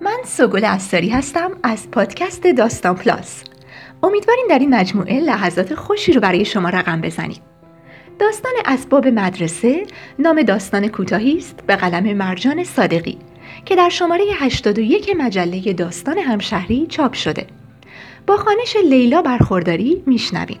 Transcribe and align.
من 0.00 0.18
سوگل 0.26 0.64
استاری 0.64 1.08
هستم 1.08 1.50
از 1.62 1.90
پادکست 1.90 2.46
داستان 2.46 2.94
پلاس. 2.94 3.44
امیدواریم 4.02 4.44
در 4.48 4.58
این 4.58 4.74
مجموعه 4.74 5.20
لحظات 5.20 5.74
خوشی 5.74 6.12
رو 6.12 6.20
برای 6.20 6.44
شما 6.44 6.68
رقم 6.68 7.00
بزنیم 7.00 7.40
داستان 8.18 8.52
اسباب 8.64 9.06
مدرسه 9.06 9.86
نام 10.18 10.42
داستان 10.42 10.88
کوتاهی 10.88 11.38
است 11.38 11.64
به 11.66 11.76
قلم 11.76 12.16
مرجان 12.16 12.64
صادقی 12.64 13.18
که 13.64 13.76
در 13.76 13.88
شماره 13.88 14.24
81 14.34 15.16
مجله 15.18 15.72
داستان 15.72 16.18
همشهری 16.18 16.86
چاپ 16.86 17.12
شده. 17.12 17.46
با 18.26 18.36
خانش 18.36 18.76
لیلا 18.90 19.22
برخورداری 19.22 20.02
میشنویم. 20.06 20.60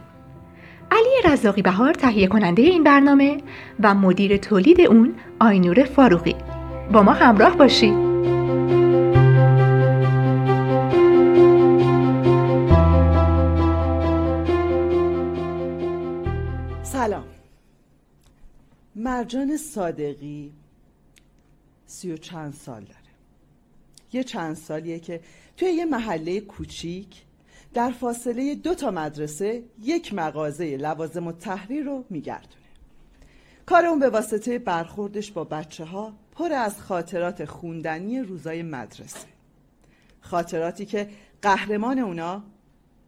علی 0.90 1.32
رزاقی 1.32 1.62
بهار 1.62 1.94
تهیه 1.94 2.26
کننده 2.26 2.62
این 2.62 2.84
برنامه 2.84 3.36
و 3.80 3.94
مدیر 3.94 4.36
تولید 4.36 4.80
اون 4.80 5.14
آینور 5.40 5.84
فاروقی. 5.84 6.34
با 6.92 7.02
ما 7.02 7.12
همراه 7.12 7.56
باشید. 7.56 8.09
مرجان 19.02 19.56
صادقی 19.56 20.52
سی 21.86 22.12
و 22.12 22.16
چند 22.16 22.54
سال 22.54 22.80
داره. 22.84 22.96
یه 24.12 24.24
چند 24.24 24.56
سالیه 24.56 24.98
که 24.98 25.20
توی 25.56 25.68
یه 25.68 25.84
محله 25.84 26.40
کوچیک 26.40 27.22
در 27.74 27.90
فاصله 27.90 28.54
دو 28.54 28.74
تا 28.74 28.90
مدرسه 28.90 29.62
یک 29.82 30.14
مغازه 30.14 30.76
لوازم 30.76 31.26
و 31.26 31.32
تحریر 31.32 31.84
رو 31.84 32.04
میگردونه. 32.10 32.54
کار 33.66 33.86
اون 33.86 33.98
به 33.98 34.08
واسطه 34.08 34.58
برخوردش 34.58 35.32
با 35.32 35.44
بچه 35.44 35.84
ها 35.84 36.12
پر 36.32 36.52
از 36.52 36.80
خاطرات 36.80 37.44
خوندنی 37.44 38.20
روزای 38.20 38.62
مدرسه. 38.62 39.28
خاطراتی 40.20 40.86
که 40.86 41.10
قهرمان 41.42 41.98
اونا 41.98 42.42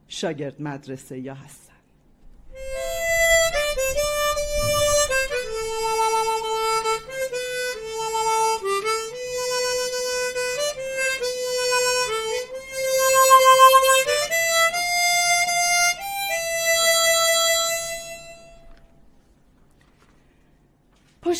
شاگرد 0.09 0.63
مدرسه 0.63 1.19
یا 1.19 1.35
هستن. 1.35 1.72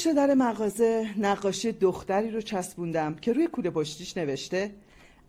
پشت 0.03 0.13
در 0.13 0.35
مغازه 0.35 1.15
نقاشی 1.19 1.73
دختری 1.73 2.31
رو 2.31 2.41
چسبوندم 2.41 3.15
که 3.15 3.33
روی 3.33 3.47
کوله 3.47 3.71
پشتیش 3.71 4.17
نوشته 4.17 4.71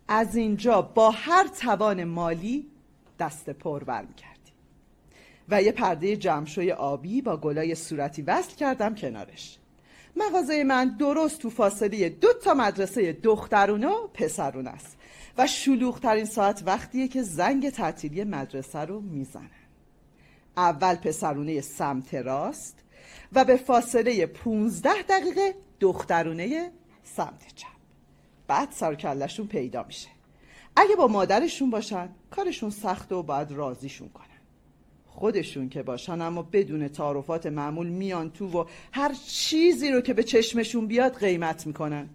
از 0.08 0.36
اینجا 0.36 0.82
با 0.82 1.10
هر 1.10 1.46
توان 1.46 2.04
مالی 2.04 2.66
دست 3.18 3.50
پر 3.50 3.84
برمیکردی 3.84 4.52
و 5.48 5.62
یه 5.62 5.72
پرده 5.72 6.16
جمشوی 6.16 6.72
آبی 6.72 7.22
با 7.22 7.36
گلای 7.36 7.74
صورتی 7.74 8.22
وصل 8.22 8.56
کردم 8.56 8.94
کنارش. 8.94 9.58
مغازه 10.16 10.64
من 10.64 10.96
درست 10.96 11.38
تو 11.38 11.50
فاصله 11.50 12.08
دو 12.08 12.32
تا 12.32 12.54
مدرسه 12.54 13.12
دخترونه 13.12 13.88
و 13.88 14.06
پسرون 14.06 14.66
است 14.66 14.96
و 15.38 15.46
شلوغترین 15.46 16.24
ساعت 16.24 16.62
وقتیه 16.66 17.08
که 17.08 17.22
زنگ 17.22 17.70
تعطیلی 17.70 18.24
مدرسه 18.24 18.78
رو 18.78 19.00
می‌زنن. 19.00 19.50
اول 20.56 20.94
پسرونه 20.94 21.60
سمت 21.60 22.14
راست 22.14 22.83
و 23.32 23.44
به 23.44 23.56
فاصله 23.56 24.26
15 24.26 25.02
دقیقه 25.02 25.54
دخترونه 25.80 26.70
سمت 27.02 27.54
چپ. 27.54 27.68
بعد 28.46 28.68
سرکلشون 28.72 29.46
پیدا 29.46 29.82
میشه. 29.82 30.08
اگه 30.76 30.96
با 30.96 31.06
مادرشون 31.06 31.70
باشن 31.70 32.08
کارشون 32.30 32.70
سخته 32.70 33.14
و 33.14 33.22
باید 33.22 33.52
راضیشون 33.52 34.08
کنن. 34.08 34.24
خودشون 35.06 35.68
که 35.68 35.82
باشن 35.82 36.20
اما 36.20 36.42
بدون 36.42 36.88
تعارفات 36.88 37.46
معمول 37.46 37.86
میان 37.86 38.30
تو 38.30 38.46
و 38.48 38.64
هر 38.92 39.14
چیزی 39.28 39.90
رو 39.90 40.00
که 40.00 40.14
به 40.14 40.22
چشمشون 40.22 40.86
بیاد 40.86 41.18
قیمت 41.18 41.66
می‌کنن. 41.66 42.08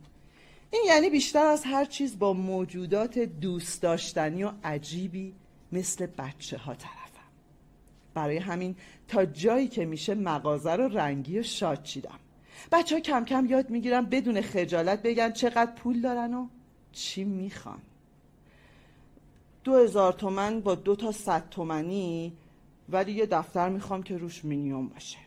این 0.72 0.84
یعنی 0.88 1.10
بیشتر 1.10 1.46
از 1.46 1.64
هر 1.66 1.86
چیز 1.86 2.20
با 2.20 2.34
موجودات 2.34 3.20
دوست 3.20 3.82
داشتنی 3.82 4.44
و 4.44 4.52
عجیبی 4.64 5.34
مثل 5.72 6.06
بچه 6.06 6.58
ها 6.58 6.76
برای 8.14 8.38
همین 8.38 8.76
تا 9.08 9.26
جایی 9.26 9.68
که 9.68 9.86
میشه 9.86 10.16
مغازه 10.16 10.76
رو 10.76 10.88
رنگی 10.88 11.40
و 11.40 11.44
شاد 11.44 11.84
چیدم. 11.84 12.20
بچه 12.72 12.96
ها 12.96 13.02
کم 13.02 13.26
کم 13.26 13.46
یاد 13.46 13.70
می‌گیرن 13.70 14.06
بدون 14.06 14.42
خجالت 14.42 15.02
بگن 15.02 15.32
چقدر 15.32 15.72
پول 15.72 16.02
دارن 16.02 16.34
و 16.34 16.48
چی 16.92 17.24
می‌خوان. 17.24 17.80
دو 19.64 19.76
هزار 19.76 20.14
تومن 20.14 20.60
با 20.60 20.76
دو 20.76 20.96
تا 20.96 21.12
صد 21.12 21.50
تومنی 21.50 22.34
ولی 22.90 23.12
یه 23.12 23.26
دفتر 23.26 23.70
می‌خوام 23.70 24.04
که 24.04 24.18
روش 24.18 24.46
مینیوم 24.46 24.88
باشه. 24.88 25.18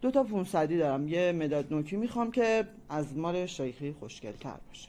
دو 0.00 0.10
تا 0.10 0.22
پونصدی 0.24 0.78
دارم. 0.78 1.08
یه 1.08 1.32
مداد 1.32 1.72
نوکی 1.72 1.96
می‌خوام 1.96 2.30
که 2.30 2.68
از 2.88 3.16
مال 3.16 3.46
شیخی 3.46 3.92
خوشگل 3.92 4.32
تر 4.32 4.56
باشه. 4.68 4.88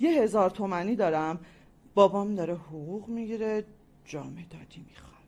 یه 0.00 0.22
هزار 0.22 0.50
تومنی 0.50 0.96
دارم. 0.96 1.38
بابام 1.94 2.34
داره 2.34 2.54
حقوق 2.54 3.08
می‌گیره. 3.08 3.64
جامعه 4.08 4.44
دادی 4.44 4.84
می‌خوام. 4.88 5.22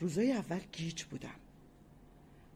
روزای 0.00 0.32
اول 0.32 0.60
گیج 0.72 1.02
بودم. 1.02 1.34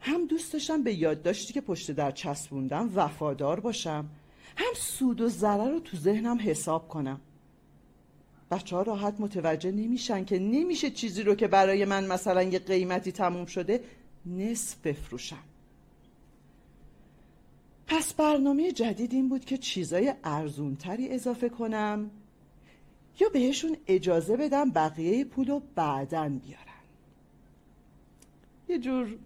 هم 0.01 0.27
دوست 0.27 0.53
داشتم 0.53 0.83
به 0.83 0.95
یادداشتی 0.95 1.53
که 1.53 1.61
پشت 1.61 1.91
در 1.91 2.11
چسبوندم 2.11 2.91
وفادار 2.95 3.61
باشم 3.61 4.11
هم 4.57 4.75
سود 4.77 5.21
و 5.21 5.29
ضرر 5.29 5.71
رو 5.71 5.81
تو 5.81 5.97
ذهنم 5.97 6.39
حساب 6.41 6.89
کنم. 6.89 7.21
بچه 8.51 8.77
ها 8.77 8.83
راحت 8.83 9.21
متوجه 9.21 9.71
نمیشن 9.71 10.25
که 10.25 10.39
نمیشه 10.39 10.91
چیزی 10.91 11.23
رو 11.23 11.35
که 11.35 11.49
برای 11.49 11.85
من 11.85 12.07
مثلا 12.07 12.43
یه 12.43 12.59
قیمتی 12.59 13.13
تموم 13.13 13.47
شده 13.47 13.85
نصف 14.27 14.77
بفروشم. 14.77 15.43
پس 17.87 18.15
برنامه 18.15 18.73
جدید 18.73 19.13
این 19.13 19.29
بود 19.29 19.45
که 19.45 19.59
چیزای 19.59 20.15
ارزونتری 20.25 21.09
اضافه 21.09 21.49
کنم. 21.49 22.11
یا 23.21 23.29
بهشون 23.29 23.77
اجازه 23.87 24.37
بدم 24.37 24.71
بقیه 24.71 25.25
پول 25.25 25.47
رو 25.47 25.63
بعدن 25.75 26.39
بیارن. 26.39 26.65
یه 28.69 28.79
جور 28.79 29.19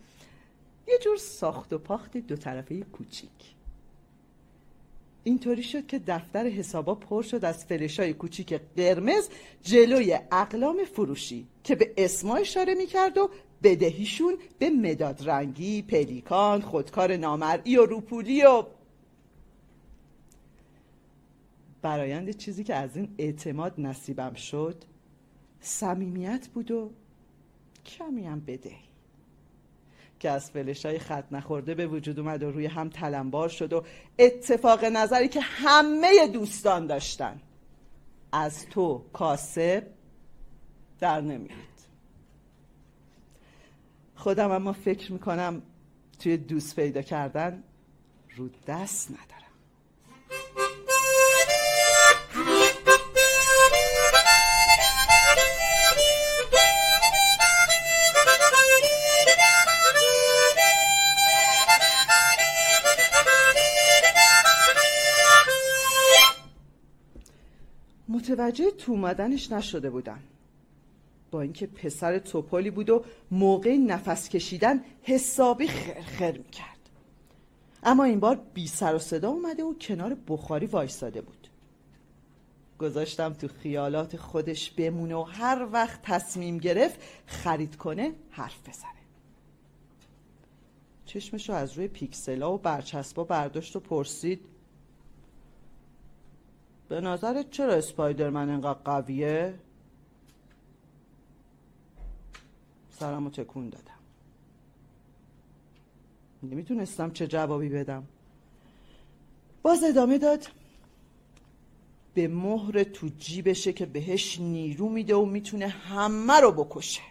یه 0.89 0.99
جور 1.05 1.17
ساخت 1.17 1.73
و 1.73 1.79
پاخت 1.79 2.17
دو 2.17 2.37
طرفه 2.37 2.81
کوچیک. 2.81 3.55
اینطوری 5.25 5.63
شد 5.63 5.87
که 5.87 5.99
دفتر 5.99 6.47
حسابا 6.47 6.95
پر 6.95 7.23
شد 7.23 7.45
از 7.45 7.65
فلشای 7.65 8.13
کوچیک 8.13 8.61
قرمز 8.77 9.29
جلوی 9.63 10.19
اقلام 10.33 10.85
فروشی 10.85 11.47
که 11.65 11.75
به 11.75 11.95
اسما 11.97 12.37
اشاره 12.37 12.75
می‌کرد 12.75 13.19
و 13.19 13.31
بدهیشون 13.63 14.39
به 14.59 14.71
مداد 14.71 15.29
رنگی، 15.29 15.83
پلیکان، 15.83 16.61
خودکار 16.61 17.17
نامرئی 17.17 17.77
و 17.77 17.87
روپولی 17.87 18.43
و 18.43 18.65
برایند 21.85 22.31
چیزی 22.31 22.65
که 22.65 22.75
از 22.75 22.97
این 22.97 23.15
اعتماد 23.19 23.75
نصیبم 23.79 24.35
شد 24.35 24.85
صمیمیت 25.61 26.49
بود 26.55 26.71
و 26.71 26.91
کمی 27.87 28.27
هم 28.27 28.41
بدهی. 28.41 28.85
که 30.21 30.31
از 30.31 30.51
فلشای 30.51 30.99
خط 30.99 31.25
نخورده 31.33 31.75
به 31.75 31.87
وجود 31.87 32.19
اومد 32.19 32.43
و 32.43 32.51
روی 32.51 32.67
هم 32.67 32.89
تلمبار 32.89 33.49
شد 33.49 33.73
و 33.73 33.85
اتفاق 34.19 34.85
نظری 34.85 35.29
که 35.29 35.41
همه 35.41 36.29
دوستان 36.33 36.87
داشتن. 36.87 37.41
از 38.33 38.69
تو 38.69 39.05
کاسب 39.13 39.87
در 41.01 41.21
نمیاد 41.21 41.59
خودم 44.15 44.51
اما 44.51 44.73
فکر 44.73 45.13
می‌کنم 45.13 45.63
توی 46.19 46.37
دوست 46.37 46.77
پیدا 46.77 47.03
کردن 47.03 47.63
رو 48.37 48.49
دست 48.67 49.11
ندارم. 49.11 50.64
متوجه 68.35 68.71
تو 68.71 68.93
اومدنش 68.93 69.53
نشده 69.53 69.91
بودم 69.91 70.21
با 71.31 71.41
اینکه 71.41 71.67
پسر 71.67 72.19
توپالی 72.19 72.71
بود 72.71 72.91
و 72.91 73.05
موقع 73.31 73.77
نفس 73.77 74.29
کشیدن 74.29 74.85
حسابی 75.03 75.69
خرخر 75.69 76.33
می‌کرد. 76.33 76.91
اما 77.83 78.05
این 78.05 78.21
بار 78.21 78.41
بی 78.55 78.67
سر 78.67 78.95
و 78.95 78.99
صدا 78.99 79.31
اومده 79.31 79.65
و 79.65 79.75
کنار 79.75 80.17
بخاری 80.29 80.67
وایستاده 80.67 81.21
بود. 81.21 81.49
گذاشتم 82.79 83.33
تو 83.33 83.49
خیالات 83.49 84.17
خودش 84.17 84.71
بمونه 84.71 85.15
و 85.15 85.23
هر 85.23 85.69
وقت 85.73 86.03
تصمیم 86.03 86.59
گرفت 86.59 87.01
خرید 87.27 87.77
کنه 87.77 88.13
حرف 88.31 88.69
بزنه. 88.69 88.91
چشمشو 91.07 91.53
از 91.53 91.73
روی 91.73 91.89
پیکسلا 91.89 92.55
و 92.55 92.59
برچسبا 92.59 93.25
برداشت 93.25 93.77
و 93.77 93.81
پرسید 93.81 94.41
به 96.89 97.01
نظرت 97.01 97.51
چرا 97.51 97.75
اسپایدرمن 97.75 98.49
انقدر 98.51 98.79
قویه؟ 98.85 99.55
سرمو 102.91 103.31
تکون 103.31 103.69
دادم. 103.69 103.91
نمی‌تونستم 106.43 107.11
چه 107.11 107.27
جوابی 107.27 107.69
بدم. 107.69 108.05
باز 109.63 109.85
ادامه 109.85 110.19
داد. 110.19 110.47
به 112.15 112.29
مهر 112.29 112.85
تو 112.85 113.09
جیبشه 113.09 113.73
که 113.73 113.87
بهش 113.87 114.41
نیرو 114.41 114.89
میده 114.89 115.15
و 115.15 115.25
می‌تونه 115.25 115.69
همه 115.69 116.41
رو 116.41 116.53
بکشه. 116.53 117.03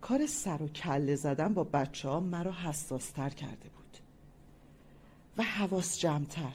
کار 0.00 0.26
سر 0.26 0.62
و 0.62 0.68
کله 0.68 1.14
زدن 1.16 1.54
با 1.54 1.64
بچه 1.64 2.08
ها 2.08 2.20
مرا 2.20 2.52
حساستر 2.52 3.30
کرده 3.30 3.68
بود. 3.68 3.83
و 5.38 5.42
حواس 5.42 5.98
جمعتر. 5.98 6.54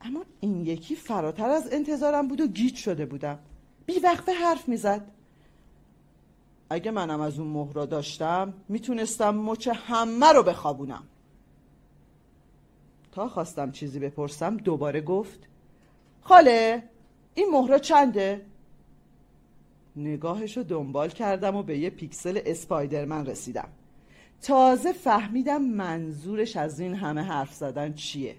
اما 0.00 0.24
این 0.40 0.66
یکی 0.66 0.96
فراتر 0.96 1.48
از 1.50 1.72
انتظارم 1.72 2.28
بود 2.28 2.40
و 2.40 2.46
گیج 2.46 2.76
شده 2.76 3.06
بودم. 3.06 3.38
بی 3.86 3.98
وقفه 3.98 4.32
حرف 4.32 4.68
می‌زد. 4.68 5.10
اگه 6.70 6.90
منم 6.90 7.20
از 7.20 7.38
اون 7.38 7.48
مهرا 7.48 7.86
داشتم 7.86 8.54
می‌تونستم 8.68 9.34
مچ 9.34 9.68
همه 9.68 10.32
رو 10.32 10.42
بخوابونم. 10.42 11.02
تا 13.12 13.28
خواستم 13.28 13.70
چیزی 13.70 13.98
بپرسم 13.98 14.56
دوباره 14.56 15.00
گفت 15.00 15.38
خاله 16.20 16.82
این 17.34 17.48
مهرا 17.52 17.78
چنده؟ 17.78 18.46
نگاهشو 19.96 20.62
دنبال 20.62 21.08
کردم 21.08 21.56
و 21.56 21.62
به 21.62 21.78
یه 21.78 21.90
پیکسل 21.90 22.40
اسپایدرمن 22.46 23.26
رسیدم. 23.26 23.68
تازه 24.42 24.92
فهمیدم 24.92 25.62
منظورش 25.62 26.56
از 26.56 26.80
این 26.80 26.94
همه 26.94 27.22
حرف 27.22 27.54
زدن 27.54 27.94
چیه. 27.94 28.36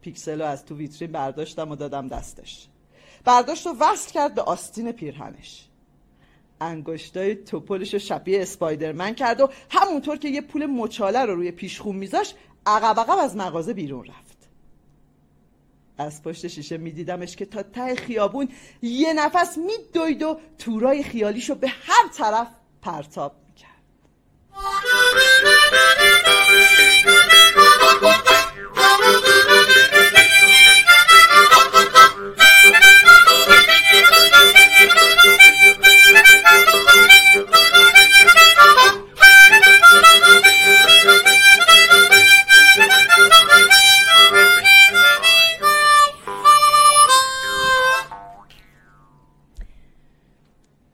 پیکسل 0.00 0.40
رو 0.40 0.46
از 0.46 0.64
تو 0.64 0.76
ویترین 0.76 1.12
برداشتم 1.12 1.70
و 1.70 1.76
دادم 1.76 2.08
دستش. 2.08 2.68
برداشت 3.24 3.66
و 3.66 3.74
وصل 3.80 4.12
کرد 4.12 4.34
به 4.34 4.42
آستین 4.42 4.92
پیرهنش. 4.92 5.68
انگشتای 6.60 7.34
توپلش 7.34 7.92
رو 7.92 7.98
شبیه 7.98 8.42
اسپایدرمن 8.42 9.14
کرد 9.14 9.40
و 9.40 9.50
همونطور 9.70 10.16
که 10.16 10.28
یه 10.28 10.40
پول 10.40 10.66
مچاله 10.66 11.24
رو 11.24 11.34
روی 11.34 11.50
پیشخون 11.50 11.96
میذاش 11.96 12.34
عقب 12.66 13.00
عقب 13.00 13.18
از 13.18 13.36
مغازه 13.36 13.74
بیرون 13.74 14.04
رفت. 14.04 14.38
از 15.98 16.22
پشت 16.22 16.46
شیشه 16.46 16.76
میدیدمش 16.76 17.36
که 17.36 17.44
تا 17.44 17.62
ته 17.62 17.94
خیابون 17.94 18.48
یه 18.82 19.12
نفس 19.12 19.58
میدوید 19.58 20.22
و 20.22 20.38
تورای 20.58 21.02
خیالیشو 21.02 21.54
به 21.54 21.68
هر 21.68 22.08
طرف 22.14 22.48
پرتاب 22.82 23.32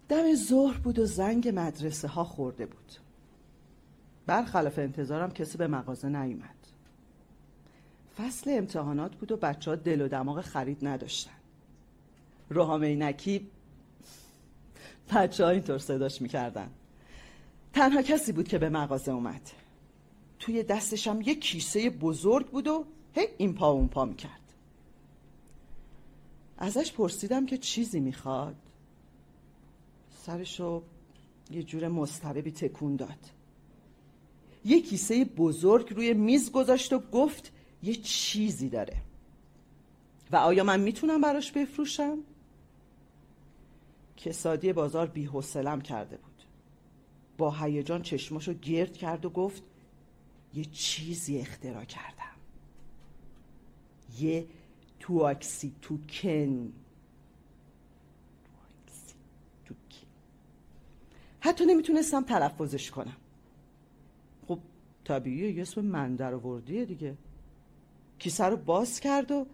دم 0.08 0.34
ظهر 0.34 0.78
بود 0.78 0.98
و 0.98 1.06
زنگ 1.06 1.52
مدرسه 1.54 2.08
ها 2.08 2.24
خورده 2.24 2.66
بود. 2.66 2.92
برخلاف 4.26 4.78
انتظارم 4.78 5.30
کسی 5.30 5.58
به 5.58 5.66
مغازه 5.66 6.08
نیومد. 6.08 6.54
فصل 8.16 8.50
امتحانات 8.50 9.16
بود 9.16 9.32
و 9.32 9.36
بچه 9.36 9.70
ها 9.70 9.76
دل 9.76 10.00
و 10.00 10.08
دماغ 10.08 10.40
خرید 10.40 10.86
نداشتن. 10.86 11.32
روحام 12.50 12.84
عینکی 12.84 13.46
بچه 15.14 15.44
ها 15.44 15.50
اینطور 15.50 15.78
صداش 15.78 16.22
می‌کردن. 16.22 16.70
تنها 17.72 18.02
کسی 18.02 18.32
بود 18.32 18.48
که 18.48 18.58
به 18.58 18.68
مغازه 18.68 19.12
اومد. 19.12 19.50
توی 20.38 20.62
دستشم 20.62 21.20
یه 21.20 21.34
کیسه 21.34 21.90
بزرگ 21.90 22.50
بود 22.50 22.68
و 22.68 22.84
هی 23.12 23.26
این 23.38 23.54
پا 23.54 23.70
اون 23.70 23.88
پا 23.88 24.04
می‌کرد. 24.04 24.40
ازش 26.58 26.92
پرسیدم 26.92 27.46
که 27.46 27.58
چیزی 27.58 28.00
می‌خواد. 28.00 28.56
سرشو 30.26 30.82
یه 31.50 31.62
جور 31.62 31.88
مستربی 31.88 32.52
تکون 32.52 32.96
داد. 32.96 33.33
یه 34.64 34.82
کیسه 34.82 35.24
بزرگ 35.24 35.94
روی 35.94 36.14
میز 36.14 36.52
گذاشت 36.52 36.92
و 36.92 36.98
گفت 36.98 37.52
یه 37.82 37.94
چیزی 37.94 38.68
داره. 38.68 38.96
و 40.30 40.36
آیا 40.36 40.64
من 40.64 40.80
می‌تونم 40.80 41.20
براش 41.20 41.52
بفروشم؟ 41.52 42.18
کسادی 44.16 44.72
بازار 44.72 45.06
بی 45.06 45.30
کرده 45.82 46.16
بود. 46.16 46.42
با 47.38 47.50
هیجان 47.50 48.02
چشماشو 48.02 48.54
گرد 48.54 48.96
کرد 48.96 49.24
و 49.24 49.30
گفت 49.30 49.62
یه 50.54 50.64
چیزی 50.64 51.38
اختراع 51.38 51.84
کردم. 51.84 52.36
یه 54.20 54.46
تواکسی 55.00 55.72
توکن 55.82 56.72
حتی 61.40 61.66
نمی‌تونستم 61.66 62.22
تلفظش 62.22 62.90
کنم. 62.90 63.16
طبیعیه 65.04 65.52
یه 65.52 65.62
اسم 65.62 65.80
من 65.80 66.16
در 66.16 66.34
آوردیه 66.34 66.84
دیگه. 66.84 67.14
کیسه 68.18 68.44
رو 68.44 68.56
باز 68.56 69.00
کرد 69.00 69.30
و 69.30 69.46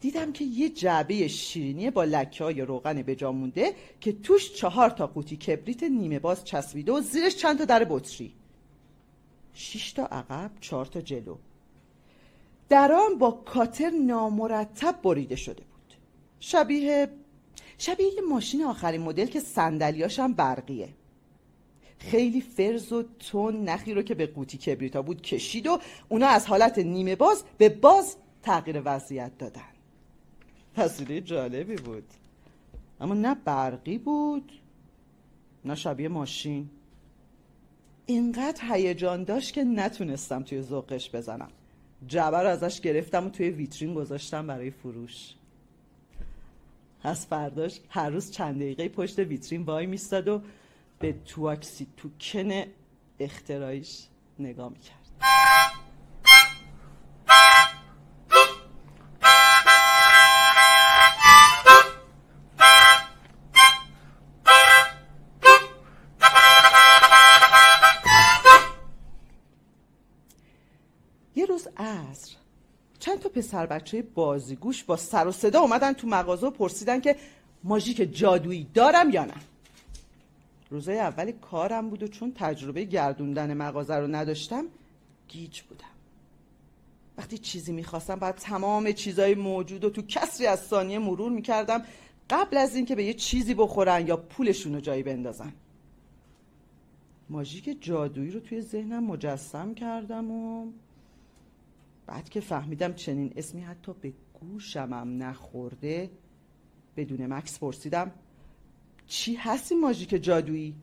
دیدم 0.00 0.32
که 0.32 0.44
یه 0.44 0.68
جعبه 0.68 1.28
شیرینی 1.28 1.90
با 1.90 2.04
لکه 2.04 2.44
های 2.44 2.60
روغن 2.60 3.02
به 3.02 3.30
مونده 3.30 3.74
که 4.00 4.12
توش 4.12 4.52
چهار 4.52 4.90
تا 4.90 5.06
قوطی 5.06 5.36
کبریت 5.36 5.82
نیمه 5.82 6.18
باز 6.18 6.44
چسبیده 6.44 6.92
و 6.92 7.00
زیرش 7.00 7.36
چند 7.36 7.58
تا 7.58 7.64
در 7.64 7.84
بطری. 7.84 8.34
شش 9.54 9.92
تا 9.92 10.06
عقب 10.06 10.50
چهار 10.60 10.86
تا 10.86 11.00
جلو. 11.00 11.36
درام 12.68 13.18
با 13.18 13.30
کاتر 13.30 13.90
نامرتب 13.90 15.02
بریده 15.02 15.36
شده 15.36 15.62
بود. 15.62 15.94
شبیه 16.40 17.08
شبیه 17.78 18.06
یه 18.06 18.20
ماشین 18.28 18.64
آخرین 18.64 19.00
مدل 19.00 19.26
که 19.26 19.40
صندلیاشم 19.40 20.32
برقیه. 20.32 20.88
خیلی 22.10 22.40
فرز 22.40 22.92
و 22.92 23.04
تون 23.18 23.64
نخی 23.64 23.94
رو 23.94 24.02
که 24.02 24.14
به 24.14 24.26
قوطی 24.26 24.58
کبریتا 24.58 25.02
بود 25.02 25.22
کشید 25.22 25.66
و 25.66 25.78
اونا 26.08 26.26
از 26.26 26.46
حالت 26.46 26.78
نیمه 26.78 27.16
باز 27.16 27.44
به 27.58 27.68
باز 27.68 28.16
تغییر 28.42 28.82
وضعیت 28.84 29.38
دادن. 29.38 29.62
تصویری 30.76 31.20
جالبی 31.20 31.76
بود. 31.76 32.04
اما 33.00 33.14
نه 33.14 33.34
برقی 33.34 33.98
بود 33.98 34.52
نه 35.64 35.74
شبیه 35.74 36.08
ماشین. 36.08 36.70
اینقدر 38.06 38.62
هیجان 38.74 39.24
داشت 39.24 39.52
که 39.52 39.64
نتونستم 39.64 40.42
توی 40.42 40.62
ذوقش 40.62 41.10
بزنم. 41.10 41.50
جعبه 42.08 42.36
رو 42.36 42.48
ازش 42.48 42.80
گرفتم 42.80 43.26
و 43.26 43.30
توی 43.30 43.50
ویترین 43.50 43.94
گذاشتم 43.94 44.46
برای 44.46 44.70
فروش. 44.70 45.34
از 47.02 47.26
فرداش 47.26 47.80
هر 47.88 48.10
روز 48.10 48.30
چند 48.30 48.56
دقیقه 48.56 48.88
پشت 48.88 49.18
ویترین 49.18 49.62
وای 49.62 49.86
میستاد 49.86 50.28
و 50.28 50.40
به 51.04 51.12
تواکسی 51.12 51.86
توکن 51.96 52.64
اختراعیش 53.18 54.06
نگاه 54.38 54.68
می‌کرد. 54.68 54.98
یه 71.36 71.46
روز 71.46 71.68
عصر 71.76 72.36
چند 72.98 73.18
تا 73.18 73.28
پسر 73.28 73.66
بچه 73.66 74.02
بازیگوش 74.02 74.84
با 74.84 74.96
سر 74.96 75.26
و 75.26 75.32
صدا 75.32 75.60
اومدن 75.60 75.92
تو 75.92 76.06
مغازه 76.06 76.46
و 76.46 76.50
پرسیدن 76.50 77.00
که 77.00 77.16
ماژیک 77.64 78.16
جادویی 78.16 78.64
دارم 78.74 79.10
یا 79.10 79.24
نه. 79.24 79.34
روزای 80.74 80.98
اول 80.98 81.32
کارم 81.32 81.90
بود 81.90 82.02
و 82.02 82.08
چون 82.08 82.32
تجربه 82.34 82.84
گردوندن 82.84 83.54
مغازه 83.54 83.94
رو 83.94 84.06
نداشتم 84.06 84.64
گیج 85.28 85.60
بودم. 85.60 85.84
وقتی 87.18 87.38
چیزی 87.38 87.72
می‌خواستم 87.72 88.16
باید 88.16 88.34
تمام 88.34 88.92
چیزای 88.92 89.34
موجود 89.34 89.84
و 89.84 89.90
تو 89.90 90.02
کسری 90.02 90.46
از 90.46 90.60
ثانیه 90.60 90.98
مرور 90.98 91.32
می‌کردم 91.32 91.82
قبل 92.30 92.56
از 92.56 92.76
اینکه 92.76 92.94
به 92.94 93.04
یه 93.04 93.14
چیزی 93.14 93.54
بخورن 93.54 94.06
یا 94.06 94.16
پولشون 94.16 94.74
رو 94.74 94.80
جایی 94.80 95.02
بندازن. 95.02 95.52
ماژیک 97.30 97.78
جادویی 97.80 98.30
رو 98.30 98.40
توی 98.40 98.60
ذهنم 98.60 99.04
مجسم 99.04 99.74
کردم 99.74 100.30
و 100.30 100.72
بعد 102.06 102.28
که 102.28 102.40
فهمیدم 102.40 102.92
چنین 102.92 103.32
اسمی 103.36 103.60
حتی 103.60 103.92
به 104.00 104.12
گوشمم 104.40 105.22
نخورده 105.22 106.10
بدون 106.96 107.26
مکس 107.26 107.58
پرسیدم 107.58 108.12
چی 109.06 109.34
هستی 109.34 109.74
ماژیک 109.74 110.10
جادویی؟ 110.10 110.74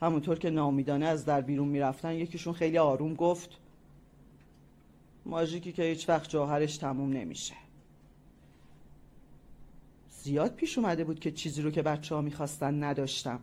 همونطور 0.00 0.38
که 0.38 0.50
نامیدانه 0.50 1.06
از 1.06 1.24
در 1.24 1.40
بیرون 1.40 1.68
می‌رفتن 1.68 2.12
یکیشون 2.12 2.52
خیلی 2.52 2.78
آروم 2.78 3.14
گفت 3.14 3.58
ماژیکی 5.26 5.72
که 5.72 5.82
هیچ 5.82 6.08
وقت 6.08 6.30
جوهرش 6.30 6.76
تموم 6.76 7.12
نمیشه. 7.12 7.54
زیاد 10.10 10.54
پیش 10.54 10.78
اومده 10.78 11.04
بود 11.04 11.20
که 11.20 11.30
چیزی 11.32 11.62
رو 11.62 11.70
که 11.70 11.82
بچه 11.82 12.14
ها 12.14 12.20
می‌خواستن 12.20 12.84
نداشتم. 12.84 13.40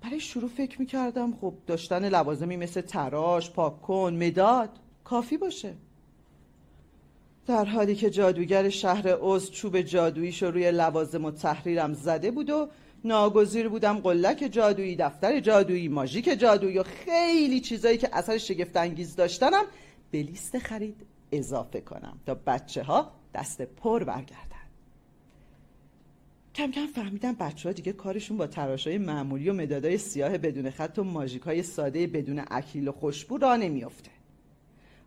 برای 0.00 0.20
شروع 0.20 0.48
فکر 0.48 0.80
می‌کردم 0.80 1.36
خب 1.36 1.54
داشتن 1.66 2.08
لوازمی 2.08 2.56
مثل 2.56 2.80
تراش، 2.80 3.50
پاکن، 3.50 4.14
مداد 4.14 4.78
کافی 5.04 5.36
باشه. 5.36 5.74
در 7.46 7.64
حالی 7.64 7.94
که 7.94 8.10
جادوگر 8.10 8.68
شهر 8.68 9.08
اوز 9.08 9.50
چوب 9.50 9.80
جادوییش 9.80 10.42
رو 10.42 10.50
روی 10.50 10.70
لوازم 10.70 11.24
و 11.24 11.30
تحریرم 11.30 11.92
زده 11.92 12.30
بود 12.30 12.50
و 12.50 12.68
ناگزیر 13.04 13.68
بودم 13.68 13.98
قلک 13.98 14.48
جادویی 14.50 14.96
دفتر 14.96 15.40
جادویی 15.40 15.88
ماژیک 15.88 16.24
جادویی 16.24 16.78
و 16.78 16.82
خیلی 16.82 17.60
چیزایی 17.60 17.98
که 17.98 18.08
اثر 18.12 18.38
شگفت 18.38 18.76
انگیز 18.76 19.16
داشتنم 19.16 19.64
به 20.10 20.22
لیست 20.22 20.58
خرید 20.58 20.96
اضافه 21.32 21.80
کنم 21.80 22.18
تا 22.26 22.34
بچه 22.34 22.82
ها 22.82 23.12
دست 23.34 23.62
پر 23.62 24.04
برگردن. 24.04 24.52
کم 26.54 26.70
کم 26.70 26.86
فهمیدم 26.86 27.32
بچه 27.32 27.68
ها 27.68 27.72
دیگه 27.72 27.92
کارشون 27.92 28.36
با 28.36 28.46
تراش 28.46 28.86
های 28.86 28.98
معمولی 28.98 29.48
و 29.48 29.52
مدادای 29.52 29.98
سیاه 29.98 30.38
بدون 30.38 30.70
خط 30.70 30.98
و 30.98 31.04
ماژیک 31.04 31.42
های 31.42 31.62
ساده 31.62 32.06
بدون 32.06 32.44
اکیل 32.50 32.88
و 32.88 32.92
خوشبو 32.92 33.38
را 33.38 33.56
نمیافته. 33.56 34.11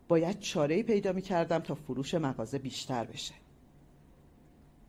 باید 0.08 0.40
چاره 0.40 0.82
پیدا 0.82 1.12
می 1.12 1.22
کردم 1.22 1.58
تا 1.58 1.74
فروش 1.74 2.14
مغازه 2.14 2.58
بیشتر 2.58 3.04
بشه. 3.04 3.34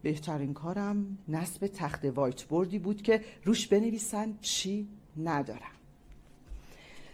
بهترین 0.01 0.53
کارم 0.53 1.17
نصب 1.27 1.67
تخت 1.67 2.05
وایت 2.05 2.43
بوردی 2.43 2.79
بود 2.79 3.01
که 3.01 3.23
روش 3.43 3.67
بنویسن 3.67 4.37
چی 4.41 4.87
ندارم. 5.17 5.77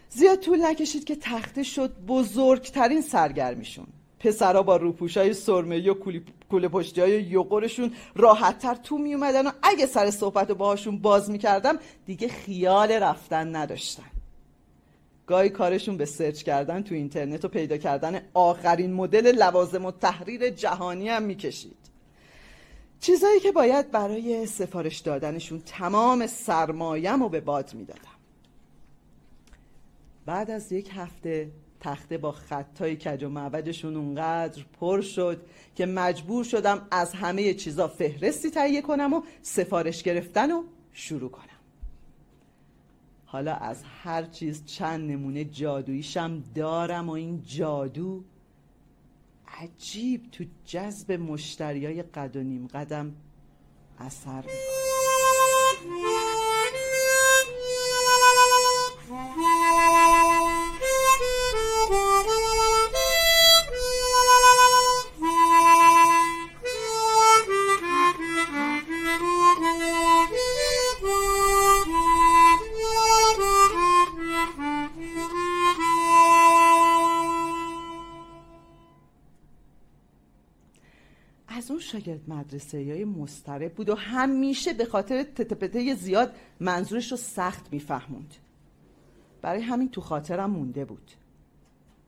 زیاد 0.10 0.40
طول 0.40 0.66
نکشید 0.66 1.04
که 1.04 1.16
تخته 1.16 1.64
شد 1.64 1.96
بزرگترین 2.08 3.02
سرگرمیشون. 3.02 3.88
پسرا 4.20 4.64
با 4.64 4.78
روپوشای 4.78 5.34
سرمه 5.34 5.92
و 5.92 5.94
کوله 6.50 6.68
پشتی 6.68 7.02
های 7.02 7.24
یقرشون 7.24 7.92
راحتتر 8.16 8.76
تو 8.76 8.98
می 8.98 9.14
اومدن 9.14 9.48
و 9.48 9.52
اگه 9.64 9.86
سر 9.86 10.12
صحبت 10.12 10.50
رو 10.50 10.56
باهاشون 10.56 10.98
باز 10.98 11.30
می‌کردم 11.30 11.80
دیگه 12.06 12.28
خیال 12.28 12.92
رفتن 12.92 13.56
نداشتن. 13.56 14.04
گاهی 15.28 15.50
کارشون 15.50 15.98
به 15.98 16.06
سرچ 16.06 16.44
کردن 16.44 16.84
تو 16.84 16.96
اینترنت 16.96 17.46
و 17.46 17.48
پیدا 17.48 17.78
کردن 17.78 18.22
آخرین 18.34 18.94
مدل 18.94 19.36
لوازم 19.36 19.86
و 19.86 19.92
تحریر 19.92 20.50
جهانی 20.50 21.10
هم 21.10 21.24
می‌کشید. 21.24 21.78
چیزایی 23.00 23.40
که 23.40 23.52
باید 23.52 23.92
برای 23.92 24.46
سفارش 24.46 25.00
دادنشون 25.00 25.62
تمام 25.66 26.28
سرمایم 26.28 27.24
رو 27.24 27.30
به 27.30 27.42
باد 27.42 27.74
می‌دادم. 27.74 28.00
بعد 30.26 30.52
از 30.52 30.72
یک 30.72 30.90
هفته 30.96 31.52
تخته 31.80 32.18
با 32.18 32.32
خطای 32.32 32.96
کج 32.96 33.24
و 33.24 33.30
معوجشون 33.30 33.96
اونقدر 33.96 34.64
پر 34.80 35.02
شد 35.02 35.42
که 35.76 35.86
مجبور 35.86 36.44
شدم 36.44 36.88
از 36.92 37.14
همه 37.14 37.54
چیزا 37.54 37.88
فهرستی 37.88 38.50
تهیه 38.50 38.82
کنم 38.82 39.14
و 39.14 39.22
سفارش 39.42 40.04
گرفتن 40.04 40.52
و 40.52 40.64
شروع 40.94 41.30
کنم. 41.32 41.53
حالا 43.34 43.54
از 43.54 43.84
هر 44.04 44.24
چیز 44.24 44.66
چند 44.66 45.12
نمونه 45.12 45.46
جادوییشم 45.46 46.44
دارم 46.56 47.10
و 47.10 47.12
این 47.12 47.42
جادو 47.42 48.24
عجیب 49.48 50.32
تو 50.32 50.44
جذب 50.66 51.12
مشتریای 51.12 52.04
قد 52.04 52.36
و 52.36 52.44
نیم 52.44 52.68
قدم 52.68 53.16
اثر 54.00 54.42
می‌کنه. 54.42 54.83
شاگرد 81.94 82.30
مدرسه 82.30 82.78
های 82.78 83.06
مسترب 83.06 83.74
بود 83.74 83.90
و 83.90 83.96
همیشه 83.96 84.74
به 84.74 84.86
خاطر 84.86 85.24
تتپته 85.24 85.96
زیاد 85.96 86.36
منظورش 86.60 87.12
رو 87.12 87.18
سخت 87.18 87.74
میفهموند. 87.74 88.34
برای 89.42 89.62
همین 89.62 89.90
تو 89.90 90.02
خاطرم 90.02 90.50
مونده 90.50 90.86
بود. 90.86 91.12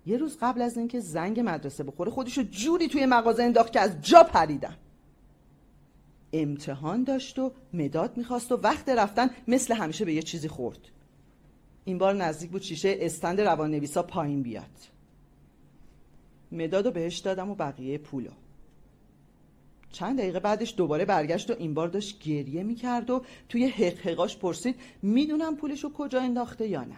یه 0.06 0.18
روز 0.18 0.38
قبل 0.42 0.62
از 0.62 0.78
اینکه 0.78 1.00
زنگ 1.00 1.40
مدرسه 1.40 1.84
بخوره 1.84 2.12
خودشو 2.12 2.44
جوری 2.44 2.88
توی 2.88 3.06
مغازه 3.06 3.44
انداخت 3.44 3.74
که 3.74 3.80
از 3.80 4.02
جا 4.02 4.24
پریدم. 4.24 4.76
امتحان 6.34 7.04
داشت 7.04 7.40
و 7.40 7.52
مداد 7.74 8.18
می‌خواست 8.18 8.52
و 8.52 8.56
وقت 8.56 8.90
رفتن 8.90 9.30
مثل 9.48 9.74
همیشه 9.74 10.06
به 10.06 10.14
یه 10.14 10.22
چیزی 10.22 10.48
خورد. 10.48 10.80
این 11.86 11.98
بار 11.98 12.14
نزدیک 12.14 12.52
بود 12.52 12.62
شیشه 12.62 12.98
استند 13.00 13.42
روان 13.42 13.72
نویسا 13.72 14.04
پایین 14.04 14.42
بیاد. 14.42 14.80
مداد 16.52 16.86
رو 16.86 16.92
بهش 16.92 17.18
دادم 17.18 17.50
و 17.50 17.56
بقیه 17.56 17.98
پولو. 17.98 18.32
چند 19.96 20.18
دقیقه 20.20 20.40
بعدش 20.40 20.74
دوباره 20.78 21.06
برگشت 21.06 21.52
و 21.52 21.56
این 21.60 21.74
بار 21.74 21.88
داشت 21.88 22.20
گریه 22.20 22.64
می‌کرد 22.64 23.10
و 23.10 23.24
توی 23.50 23.68
حقحقاش 23.68 24.38
پرسید 24.38 24.76
می‌دونم 25.02 25.56
پولشو 25.56 25.94
کجا 25.94 26.22
انداخته 26.22 26.68
یا 26.68 26.84
نه؟ 26.84 26.98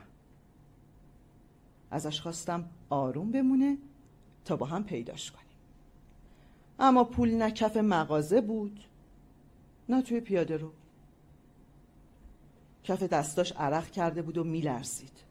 ازش 1.92 2.22
خواستم 2.22 2.70
آروم 2.90 3.32
بمونه 3.32 3.78
تا 4.46 4.56
با 4.56 4.66
هم 4.66 4.84
پیداش 4.84 5.32
کنیم. 5.32 5.46
اما 6.80 7.04
پول 7.04 7.30
نه 7.30 7.52
کف 7.52 7.78
مغازه 7.78 8.42
بود 8.42 8.80
نه 9.90 10.02
توی 10.02 10.20
پیاده 10.20 10.58
رو. 10.58 10.72
کف 12.84 13.04
دستاش 13.04 13.52
عرق 13.52 13.92
کرده 13.92 14.22
بود 14.22 14.38
و 14.38 14.44
میلرزید. 14.44 15.24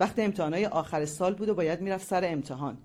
وقت 0.00 0.18
امتحانای 0.18 0.66
آخر 0.66 1.04
سال 1.04 1.34
بود 1.34 1.48
و 1.48 1.54
باید 1.54 1.80
می‌رفت 1.80 2.06
سر 2.06 2.24
امتحان. 2.24 2.78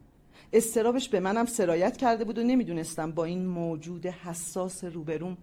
استرابش 0.54 1.10
به 1.10 1.20
منم 1.20 1.46
سرایت 1.46 1.98
کرده 1.98 2.24
بود 2.24 2.38
و 2.38 2.44
نمی‌دونستم 2.44 3.12
با 3.12 3.26
این 3.26 3.46
موجود 3.46 4.06
حساس 4.06 4.84
روبروم 4.84 5.38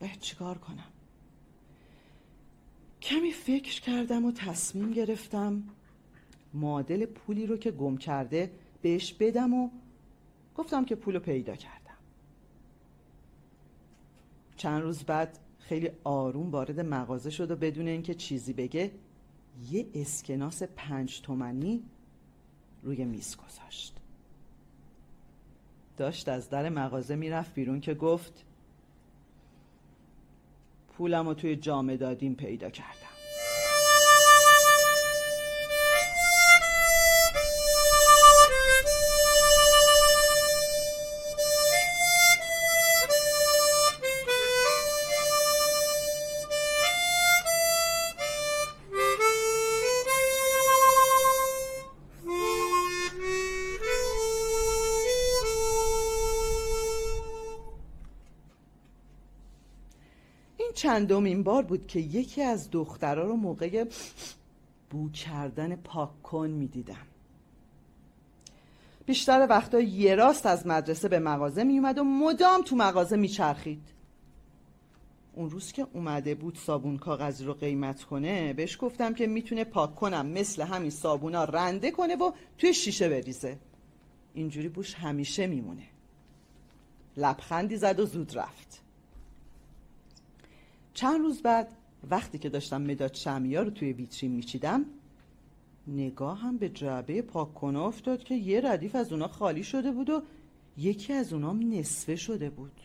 باید 0.00 0.20
چیکار 0.20 0.58
کنم. 0.58 0.92
کمی 3.02 3.32
فکر 3.32 3.80
کردم 3.80 4.24
و 4.24 4.32
تصمیم 4.32 4.90
گرفتم 4.90 5.62
معادل 6.54 7.06
پولی 7.06 7.46
رو 7.46 7.56
که 7.56 7.70
گم 7.70 7.96
کرده 7.96 8.50
بهش 8.82 9.12
بدم 9.12 9.54
و 9.54 9.70
گفتم 10.56 10.84
که 10.84 10.94
پولو 10.94 11.20
پیدا 11.20 11.56
کردم. 11.56 11.98
چند 14.56 14.82
روز 14.82 15.02
بعد 15.04 15.38
خیلی 15.58 15.90
آروم 16.04 16.50
وارد 16.50 16.80
مغازه 16.80 17.30
شد 17.30 17.50
و 17.50 17.56
بدون 17.56 17.88
اینکه 17.88 18.14
چیزی 18.14 18.52
بگه 18.52 18.90
یه 19.70 19.86
اسکناس 19.94 20.62
پنج 20.62 21.20
تومنی 21.20 21.82
روی 22.82 23.04
میز 23.04 23.36
گذاشت. 23.36 24.01
داشت 25.96 26.28
از 26.28 26.50
در 26.50 26.68
مغازه 26.68 27.16
می‌رفت 27.16 27.54
بیرون 27.54 27.80
که 27.80 27.94
گفت 27.94 28.44
پولم 30.88 31.28
رو 31.28 31.34
توی 31.34 31.56
جامه 31.56 31.96
دادیم 31.96 32.34
پیدا 32.34 32.70
کردم. 32.70 33.11
چندمین 60.82 61.42
بار 61.42 61.62
بود 61.62 61.86
که 61.86 62.00
یکی 62.00 62.42
از 62.42 62.70
دخترها 62.70 63.24
رو 63.24 63.36
موقع 63.36 63.84
بو 64.90 65.10
کردن 65.10 65.76
پاک 65.76 66.22
کن 66.22 66.50
می‌دیدم. 66.50 67.06
بیشتر 69.06 69.46
وقتا 69.50 69.80
یه 69.80 70.14
راست 70.14 70.46
از 70.46 70.66
مدرسه 70.66 71.08
به 71.08 71.18
مغازه 71.18 71.64
میومد 71.64 71.98
و 71.98 72.04
مدام 72.04 72.62
تو 72.62 72.76
مغازه 72.76 73.16
میچرخید. 73.16 73.82
اون 75.34 75.50
روز 75.50 75.72
که 75.72 75.86
اومده 75.92 76.34
بود 76.34 76.58
صابون 76.58 76.98
کاغذی 76.98 77.44
رو 77.44 77.54
قیمت 77.54 78.02
کنه 78.02 78.52
بهش 78.52 78.78
گفتم 78.80 79.14
که 79.14 79.26
می‌تونه 79.26 79.64
پاک 79.64 79.94
کنم 79.94 80.26
مثل 80.26 80.62
همین 80.62 80.90
صابونا 80.90 81.44
رنده 81.44 81.90
کنه 81.90 82.16
و 82.16 82.32
توی 82.58 82.74
شیشه 82.74 83.08
بریزه. 83.08 83.58
اینجوری 84.34 84.68
بوش 84.68 84.94
همیشه 84.94 85.46
میمونه. 85.46 85.86
لبخندی 87.16 87.76
زد 87.76 88.00
و 88.00 88.06
زود 88.06 88.38
رفت. 88.38 88.82
چند 90.94 91.20
روز 91.20 91.42
بعد 91.42 91.72
وقتی 92.10 92.38
که 92.38 92.48
داشتم 92.48 92.82
مداد 92.82 93.14
شمیا 93.14 93.62
رو 93.62 93.70
توی 93.70 93.92
ویترین 93.92 94.32
میچیدم 94.32 94.84
نگاه 95.86 96.38
هم 96.38 96.56
به 96.56 96.68
جعبه 96.68 97.22
پاک 97.22 97.64
افتاد 97.64 98.24
که 98.24 98.34
یه 98.34 98.60
ردیف 98.60 98.94
از 98.94 99.12
اونا 99.12 99.28
خالی 99.28 99.62
شده 99.62 99.92
بود 99.92 100.10
و 100.10 100.22
یکی 100.78 101.12
از 101.12 101.32
اونام 101.32 101.72
نصفه 101.72 102.16
شده 102.16 102.50
بود. 102.50 102.80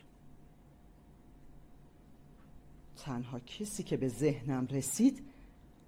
تنها 2.97 3.39
کسی 3.39 3.83
که 3.83 3.97
به 3.97 4.07
ذهنم 4.07 4.67
رسید 4.71 5.23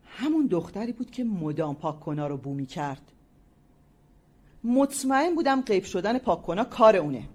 همون 0.06 0.48
دختری 0.48 0.92
بود 0.94 1.12
که 1.12 1.24
مدام 1.24 1.76
پاکونا 1.76 2.28
رو 2.28 2.38
بومی 2.38 2.66
کرد. 2.66 3.12
مطمئن 4.64 5.36
بودم 5.36 5.62
قیب 5.62 5.84
شدن 5.84 6.18
پاکونا 6.18 6.64
کار 6.64 6.96
اونه. 6.96 7.30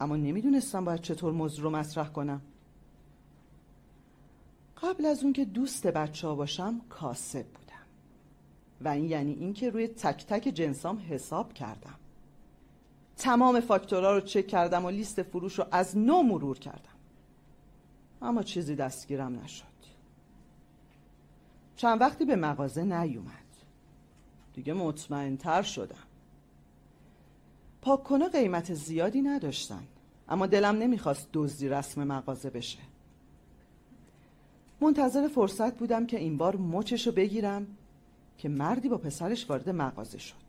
اما 0.00 0.16
نمی‌دونستم 0.16 0.84
باید 0.84 1.00
چطور 1.00 1.32
موضوع 1.32 1.64
رو 1.64 1.70
مطرح 1.70 2.08
کنم. 2.08 2.40
قبل 4.82 5.06
از 5.06 5.22
اون 5.22 5.32
که 5.32 5.44
دوست 5.44 5.86
بچه 5.86 6.28
ها 6.28 6.34
باشم 6.34 6.80
کاسب 6.88 7.46
بودم. 7.46 7.86
و 8.80 8.88
این 8.88 9.04
یعنی 9.04 9.32
اینکه 9.32 9.70
روی 9.70 9.88
تک 9.88 10.26
تک 10.26 10.48
جنسام 10.48 11.02
حساب 11.08 11.52
کردم. 11.52 11.94
تمام 13.16 13.60
فاکتورها 13.60 14.12
رو 14.12 14.20
چک 14.20 14.46
کردم 14.46 14.84
و 14.84 14.90
لیست 14.90 15.22
فروش 15.22 15.58
رو 15.58 15.66
از 15.70 15.98
نو 15.98 16.22
مرور 16.22 16.58
کردم. 16.58 16.98
اما 18.22 18.42
چیزی 18.42 18.76
دستگیرم 18.76 19.40
نشد. 19.40 19.64
چند 21.76 22.00
وقتی 22.00 22.24
به 22.24 22.36
مغازه 22.36 22.84
نیومد. 22.84 23.32
دیگه 24.54 24.72
مطمئن 24.72 25.36
تر 25.36 25.62
شدم. 25.62 25.96
پاکونا 27.82 28.28
قیمت 28.28 28.74
زیادی 28.74 29.22
نداشتن. 29.22 29.82
اما 30.28 30.46
دلم 30.46 30.76
نمی‌خواست 30.76 31.28
دزدی 31.32 31.68
رسم 31.68 32.04
مغازه 32.04 32.50
بشه. 32.50 32.78
منتظر 34.80 35.28
فرصت 35.28 35.78
بودم 35.78 36.06
که 36.06 36.18
این 36.18 36.36
بار 36.36 36.56
مچشو 36.56 37.12
بگیرم 37.12 37.66
که 38.38 38.48
مردی 38.48 38.88
با 38.88 38.98
پسرش 38.98 39.50
وارد 39.50 39.70
مغازه 39.70 40.18
شد. 40.18 40.48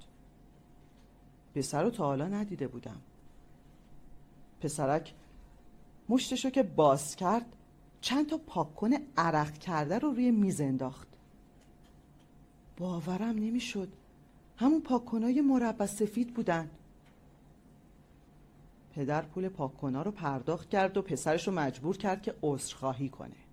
پسر 1.55 1.83
رو 1.83 1.89
تا 1.89 2.05
حالا 2.05 2.27
ندیده 2.27 2.67
بودم. 2.67 3.01
پسرک 4.62 5.13
مشتشو 6.09 6.50
که 6.50 6.63
باز 6.63 7.15
کرد 7.15 7.45
چند 8.01 8.29
تا 8.29 8.38
پاککن 8.38 8.91
عرق 9.17 9.57
کرده 9.57 10.00
رو 10.00 10.12
روی 10.12 10.31
میز 10.31 10.62
انداخت. 10.62 11.07
باورم 12.77 13.36
نمی‌شد. 13.36 13.89
همون 14.57 14.81
پاککنای 14.81 15.41
مربع 15.41 15.86
سفید 15.86 16.33
بودن. 16.33 16.69
پدر 18.95 19.21
پول 19.21 19.50
پاککنا 19.50 20.01
رو 20.01 20.12
پرداخت 20.12 20.69
کرد 20.69 20.98
و 20.98 21.01
پسرش 21.01 21.48
رو 21.48 21.53
مجبور 21.53 21.98
کرد 21.98 22.21
که 22.21 22.36
عذرخواهی 22.41 23.09
کنه. 23.09 23.49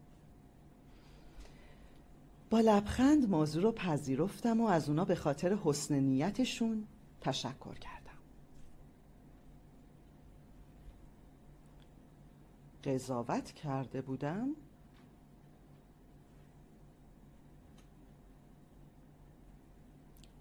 با 2.50 2.61
لبخند 2.61 3.31
موضوع 3.31 3.62
رو 3.62 3.73
پذیرفتم 3.73 4.61
و 4.61 4.67
از 4.67 4.88
اونا 4.88 5.05
به 5.05 5.15
خاطر 5.15 5.55
حسن 5.65 5.95
نیتشون 5.95 6.85
تشکر 7.21 7.75
کردم. 7.75 8.19
قضاوت 12.85 13.53
کرده 13.53 14.03
بودم. 14.03 14.49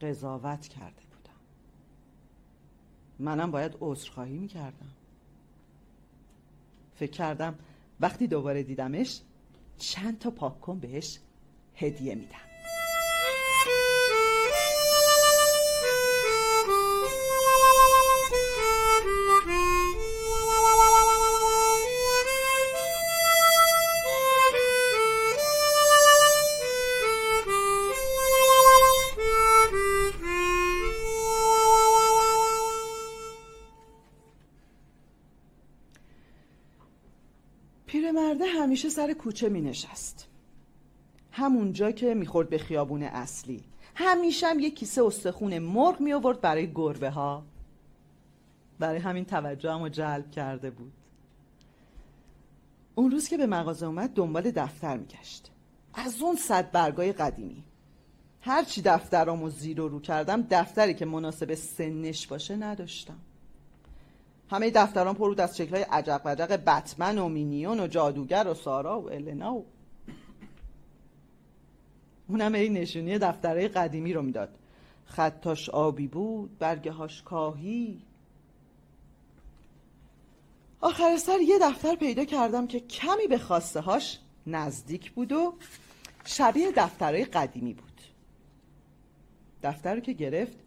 قضاوت 0.02 0.68
کرده 0.68 1.02
بودم. 1.02 1.40
منم 3.20 3.52
باید 3.52 3.78
عذرخواهی 3.82 4.38
می‌کردم. 4.38 4.92
فکر 6.96 7.12
کردم 7.12 7.56
وقتی 8.00 8.28
دوباره 8.28 8.64
دیدمش 8.64 9.22
چند 9.78 10.20
تا 10.20 10.32
پاک 10.32 10.80
بهش 10.80 11.20
هدیه 11.78 12.16
میدم. 12.16 12.36
پیرمرده 37.88 38.46
همیشه 38.46 38.90
سر 38.90 39.14
کوچه 39.14 39.50
می 39.50 39.62
نشست. 39.62 40.28
همونجا 41.46 41.92
که 41.92 42.14
می‌خورد 42.14 42.50
به 42.50 42.58
خیابون 42.58 43.04
اصلی. 43.04 43.64
همیشه 43.96 44.48
هم 44.48 44.60
یه 44.60 44.72
کیسه 44.72 45.04
استخون 45.04 45.60
مرغ 45.60 46.02
می 46.02 46.14
آورد 46.14 46.42
برای 46.42 46.72
گربه 46.74 47.10
ها 47.10 47.44
برای 48.80 49.00
همین 49.00 49.26
توجه 49.26 49.72
هم 49.72 49.90
جلب 49.90 50.32
کرده 50.32 50.70
بود. 50.70 50.94
اون 52.96 53.12
روز 53.12 53.28
که 53.28 53.38
به 53.38 53.46
مغازه 53.46 53.86
اومد 53.86 54.10
دنبال 54.10 54.52
دفتر 54.52 54.98
میگشت. 54.98 55.52
از 55.94 56.22
اون 56.22 56.36
صد 56.36 56.72
برگای 56.72 57.14
قدیمی. 57.14 57.64
هرچی 58.42 58.82
دفترامو 58.82 59.50
زیر 59.50 59.82
و 59.82 59.88
رو 59.88 60.00
کردم 60.00 60.48
دفتری 60.50 60.94
که 60.94 61.06
مناسب 61.06 61.54
سنش 61.54 62.28
باشه 62.28 62.56
نداشتم. 62.56 63.20
همه 64.50 64.70
دفتران 64.70 65.16
پر 65.16 65.30
بود 65.30 65.42
از 65.42 65.58
شکلهای 65.58 65.84
عجق 65.84 66.24
بجق 66.24 66.56
بتمن 66.56 67.18
و 67.18 67.30
مینیون 67.30 67.80
و 67.80 67.88
جادوگر 67.88 68.48
و 68.48 68.54
سارا 68.54 69.02
و 69.02 69.12
النا 69.12 69.54
و 69.56 69.66
اونم 72.28 72.54
این 72.54 72.74
نشونی 72.74 73.18
دفترهای 73.18 73.68
قدیمی 73.68 74.14
رو 74.14 74.22
می‌داد. 74.22 74.50
خطاش 75.06 75.70
آبی 75.70 76.08
بود 76.08 76.58
برگه 76.58 76.92
هاش 76.92 77.24
کاهی. 77.24 78.02
آخر 80.82 81.18
سر 81.18 81.40
یه 81.42 81.60
دفتر 81.62 81.96
پیدا 81.96 82.26
کردم 82.26 82.68
که 82.68 82.80
کمی 82.80 83.28
به 83.28 83.38
خواسته 83.38 83.80
هاش 83.80 84.20
نزدیک 84.48 85.12
بود 85.12 85.32
و 85.32 85.54
شبیه 86.26 86.72
دفترهای 86.76 87.26
قدیمی 87.26 87.74
بود. 87.74 88.02
دفتر 89.64 90.00
که 90.00 90.14
گرفت 90.14 90.58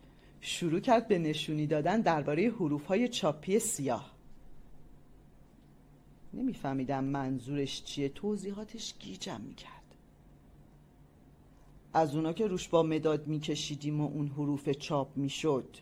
شروع 0.41 0.81
کرد 0.81 1.09
به 1.09 1.19
نشونی 1.19 1.67
دادن 1.67 2.01
درباره 2.01 2.51
حروف 2.51 2.87
های 2.87 3.09
چاپی 3.09 3.59
سیاه. 3.59 4.13
نمیفهمیدم 6.35 7.05
منظورش 7.05 7.85
چیه 7.85 8.09
توضیحاتش 8.09 8.95
گیجم 8.99 9.41
می‌کرد. 9.41 9.78
از 11.93 12.15
اونا 12.15 12.33
که 12.33 12.47
روش 12.47 12.69
با 12.69 12.83
مداد 12.83 13.27
میکشیدیم 13.27 14.01
و 14.01 14.05
اون 14.05 14.29
حروف 14.29 14.69
چاپ 14.69 15.17
می‌شد. 15.17 15.77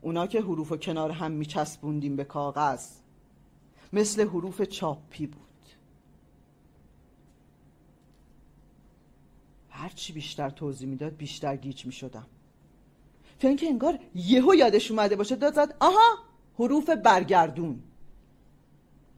اونا 0.00 0.26
که 0.26 0.40
حروف 0.40 0.72
و 0.72 0.76
کنار 0.76 1.10
هم 1.10 1.32
میچسبوندیم 1.32 2.16
به 2.16 2.24
کاغذ 2.24 2.90
مثل 3.92 4.28
حروف 4.28 4.62
چاپی 4.62 5.26
بود. 5.26 5.40
هرچی 9.70 10.12
بیشتر 10.12 10.50
توضیح 10.50 10.88
می‌داد 10.88 11.16
بیشتر 11.16 11.56
گیج 11.56 11.86
می‌شدم. 11.86 12.26
تا 13.38 13.48
اینکه 13.48 13.66
انگار 13.66 13.98
یهو 14.14 14.54
یادش 14.54 14.90
اومده 14.90 15.16
باشه 15.16 15.36
داد 15.36 15.54
زد 15.54 15.76
آها 15.80 16.18
حروف 16.58 16.90
برگردون. 16.90 17.82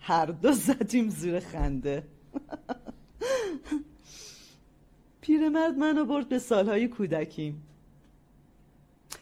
هر 0.00 0.26
دو 0.26 0.52
زدیم 0.52 1.08
زیر 1.08 1.40
خنده. 1.40 2.06
پیرمرد 5.26 5.78
منو 5.78 6.04
برد 6.04 6.28
به 6.28 6.38
سالهای 6.38 6.88
کودکیم. 6.88 7.62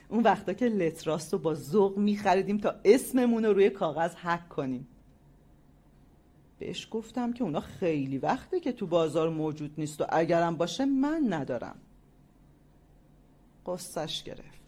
اون 0.08 0.22
وقتا 0.22 0.52
که 0.52 0.66
لتراست 0.66 1.32
رو 1.32 1.38
با 1.38 1.54
ذوق 1.54 1.98
میخریدیم 1.98 2.58
تا 2.58 2.74
اسممون 2.84 3.44
رو 3.44 3.52
روی 3.52 3.70
کاغذ 3.70 4.14
حک 4.14 4.48
کنیم. 4.48 4.88
بهش 6.58 6.88
گفتم 6.90 7.32
که 7.32 7.44
اونا 7.44 7.60
خیلی 7.60 8.18
وقته 8.18 8.60
که 8.60 8.72
تو 8.72 8.86
بازار 8.86 9.28
موجود 9.28 9.74
نیست 9.78 10.00
و 10.00 10.04
اگرم 10.08 10.56
باشه 10.56 10.84
من 10.84 11.26
ندارم. 11.28 11.76
قصهش 13.66 14.22
گرفت. 14.22 14.60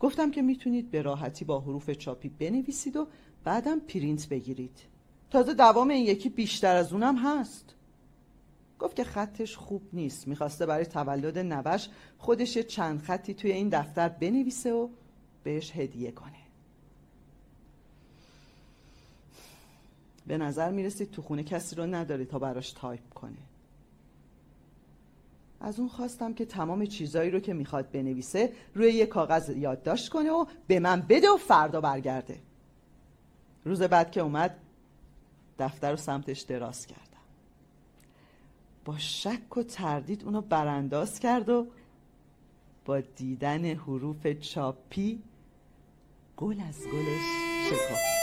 گفتم 0.00 0.30
که 0.30 0.42
می‌تونید 0.42 0.90
به 0.90 1.02
راحتی 1.02 1.44
با 1.44 1.60
حروف 1.60 1.90
چاپی 1.90 2.28
بنویسید 2.28 2.96
و 2.96 3.06
بعدم 3.44 3.80
پرینت 3.80 4.28
بگیرید. 4.28 4.78
تازه 5.30 5.54
دوام 5.54 5.88
این 5.88 6.06
یکی 6.06 6.28
بیشتر 6.28 6.76
از 6.76 6.92
اونم 6.92 7.16
هست. 7.16 7.74
گفت 8.78 8.96
که 8.96 9.04
خطش 9.04 9.56
خوب 9.56 9.82
نیست. 9.92 10.28
می‌خواسته 10.28 10.66
برای 10.66 10.86
تولد 10.86 11.38
نوش 11.38 11.88
خودش 12.18 12.58
چند 12.58 13.00
خطی 13.00 13.34
توی 13.34 13.52
این 13.52 13.68
دفتر 13.68 14.08
بنویسه 14.08 14.72
و 14.72 14.88
بهش 15.44 15.76
هدیه 15.76 16.12
کنه. 16.12 16.32
به 20.26 20.38
نظر 20.38 20.70
می‌رسید 20.70 21.10
تو 21.10 21.22
خونه 21.22 21.42
کسی 21.42 21.76
رو 21.76 21.86
نداره 21.86 22.24
تا 22.24 22.38
براش 22.38 22.72
تایپ 22.72 23.14
کنه. 23.14 23.38
از 25.60 25.78
اون 25.78 25.88
خواستم 25.88 26.34
که 26.34 26.44
تمام 26.44 26.86
چیزایی 26.86 27.30
رو 27.30 27.40
که 27.40 27.54
می‌خواد 27.54 27.90
بنویسه 27.90 28.52
روی 28.74 28.92
یه 28.92 29.06
کاغذ 29.06 29.48
یادداشت 29.48 30.08
کنه 30.08 30.30
و 30.30 30.46
به 30.66 30.80
من 30.80 31.00
بده 31.00 31.30
و 31.30 31.36
فردا 31.36 31.80
برگرده. 31.80 32.40
روز 33.64 33.82
بعد 33.82 34.10
که 34.10 34.20
اومد 34.20 34.56
دفتر 35.58 35.90
رو 35.90 35.96
سمتش 35.96 36.40
دراز 36.40 36.86
کردم 36.86 37.07
با 38.88 38.98
شک 38.98 39.56
و 39.56 39.62
تردید 39.62 40.24
اونو 40.24 40.40
برانداز 40.40 41.20
کرد 41.20 41.48
و 41.48 41.66
با 42.84 43.00
دیدن 43.00 43.64
حروف 43.64 44.26
چاپی 44.26 45.22
گل 46.36 46.60
از 46.68 46.86
گلش 46.86 47.22
شکافت. 47.68 48.17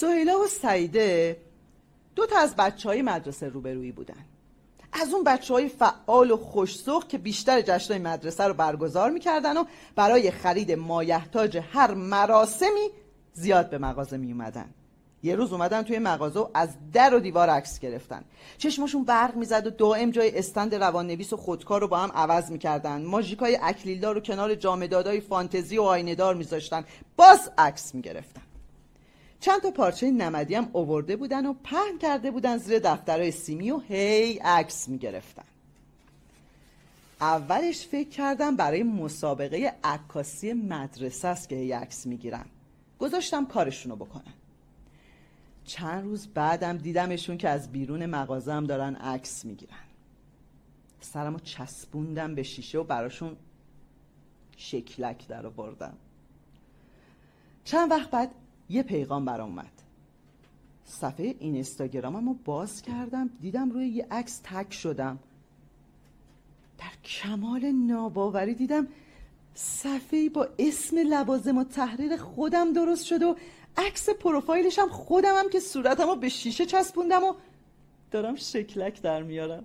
سهیلا 0.00 0.40
و 0.40 0.46
سعیده 0.46 1.36
دو 2.16 2.26
تا 2.26 2.38
از 2.38 2.56
بچه 2.56 2.88
های 2.88 3.02
مدرسه 3.02 3.48
روبرویی 3.48 3.92
بودن. 3.92 4.24
از 4.92 5.14
اون 5.14 5.24
بچه 5.24 5.54
های 5.54 5.68
فعال 5.68 6.30
و 6.30 6.36
خوشسوق 6.36 7.08
که 7.08 7.18
بیشتر 7.18 7.60
جشنهای 7.60 8.02
مدرسه 8.02 8.44
رو 8.44 8.54
برگزار 8.54 9.10
می‌کردن 9.10 9.56
و 9.56 9.64
برای 9.96 10.30
خرید 10.30 10.72
مایحتاج 10.72 11.58
هر 11.72 11.94
مراسمی 11.94 12.88
زیاد 13.32 13.70
به 13.70 13.78
مغازه 13.78 14.16
می 14.16 14.32
اومدن 14.32 14.70
یه 15.22 15.34
روز 15.34 15.52
اومدن 15.52 15.82
توی 15.82 15.98
مغازه 15.98 16.40
و 16.40 16.48
از 16.54 16.68
در 16.92 17.14
و 17.14 17.20
دیوار 17.20 17.50
عکس 17.50 17.78
گرفتن. 17.78 18.24
چشمشون 18.58 19.04
برق 19.04 19.36
می‌زد 19.36 19.66
و 19.66 19.70
دائم 19.70 20.10
جای 20.10 20.38
استند 20.38 20.74
رواننویس 20.74 21.32
و 21.32 21.36
خودکار 21.36 21.80
رو 21.80 21.88
با 21.88 21.98
هم 21.98 22.12
عوض 22.14 22.50
می‌کردن. 22.50 23.02
ماژیکای 23.02 23.58
اکلیلدار 23.62 24.16
و 24.16 24.20
کنار 24.20 24.54
جامدادای 24.54 25.20
فانتزی 25.20 25.78
و 25.78 25.82
آینهدار 25.82 26.34
میذاشتن. 26.34 26.84
باز 27.16 27.50
عکس 27.58 27.94
می‌گرفتن. 27.94 28.42
چند 29.40 29.62
تا 29.62 29.70
پارچه 29.70 30.10
نمدی 30.10 30.54
هم 30.54 30.70
اوورده 30.72 31.16
بودن 31.16 31.46
و 31.46 31.54
پهن 31.64 31.98
کرده 31.98 32.30
بودن 32.30 32.56
زیر 32.56 32.78
دفترهای 32.78 33.30
سیمی 33.30 33.70
و 33.70 33.78
هی 33.78 34.38
عکس 34.38 34.88
می‌گرفتن. 34.88 35.44
اولش 37.20 37.86
فکر 37.86 38.08
کردم 38.08 38.56
برای 38.56 38.82
مسابقه 38.82 39.74
عکاسی 39.84 40.52
مدرسه 40.52 41.28
است 41.28 41.48
که 41.48 41.56
هی 41.56 41.72
عکس 41.72 42.06
می‌گیرن. 42.06 42.44
گذاشتم 42.98 43.46
کارشونو 43.46 43.96
بکنن. 43.96 44.34
چند 45.64 46.04
روز 46.04 46.26
بعدم 46.26 46.76
دیدمشون 46.76 47.38
که 47.38 47.48
از 47.48 47.72
بیرون 47.72 48.06
مغازه 48.06 48.52
هم 48.52 48.66
دارن 48.66 48.94
عکس 48.94 49.44
می‌گیرن. 49.44 49.76
سرمو 51.00 51.38
چسبوندم 51.38 52.34
به 52.34 52.42
شیشه 52.42 52.78
و 52.78 52.84
براشون 52.84 53.36
شکلک 54.56 55.28
در 55.28 55.48
بردم 55.48 55.96
چند 57.64 57.90
وقت 57.90 58.10
بعد 58.10 58.30
یه 58.70 58.82
پیغام 58.82 59.24
برام 59.24 59.48
اومد. 59.48 59.72
صفحه 60.84 61.34
این 61.38 61.54
اینستاگرامم 61.54 62.28
رو 62.28 62.34
باز 62.44 62.82
کردم 62.82 63.30
دیدم 63.40 63.70
روی 63.70 63.88
یه 63.88 64.06
عکس 64.10 64.40
تک 64.44 64.72
شدم. 64.72 65.18
در 66.78 67.02
کمال 67.04 67.72
ناباوری 67.72 68.54
دیدم 68.54 68.88
صفحه 69.54 70.28
با 70.28 70.48
اسم 70.58 70.98
لوازم 70.98 71.58
و 71.58 71.64
تحریر 71.64 72.16
خودم 72.16 72.72
درست 72.72 73.04
شده 73.04 73.26
و 73.26 73.34
عکس 73.76 74.08
پروفایلش 74.08 74.78
هم 74.78 74.88
خودم 74.88 75.34
هم 75.34 75.50
که 75.50 75.60
صورتم 75.60 76.06
رو 76.06 76.16
به 76.16 76.28
شیشه 76.28 76.66
چسبوندم 76.66 77.24
و 77.24 77.34
دارم 78.10 78.36
شکلک 78.36 79.02
در 79.02 79.22
میارم. 79.22 79.64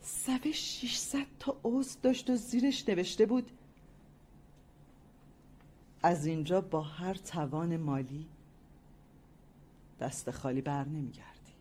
صفحه 0.00 0.52
600 0.52 1.18
تا 1.38 1.56
عضو 1.64 1.98
داشت 2.02 2.30
و 2.30 2.36
زیرش 2.36 2.88
نوشته 2.88 3.26
بود 3.26 3.50
از 6.02 6.26
اینجا 6.26 6.60
با 6.60 6.80
هر 6.82 7.14
توان 7.14 7.76
مالی 7.76 8.26
دست 10.00 10.30
خالی 10.30 10.60
بر 10.60 10.84
نمیگردی. 10.84 11.52